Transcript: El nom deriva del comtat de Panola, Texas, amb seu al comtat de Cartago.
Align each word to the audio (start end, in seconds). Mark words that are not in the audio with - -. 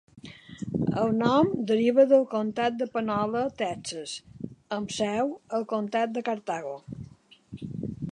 El 1.01 1.11
nom 1.17 1.49
deriva 1.71 2.05
del 2.13 2.23
comtat 2.31 2.79
de 2.79 2.87
Panola, 2.95 3.43
Texas, 3.59 4.15
amb 4.79 4.95
seu 4.97 5.31
al 5.59 5.67
comtat 5.75 6.17
de 6.17 6.25
Cartago. 6.31 6.75